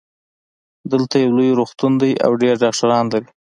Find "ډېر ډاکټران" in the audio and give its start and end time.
2.41-3.05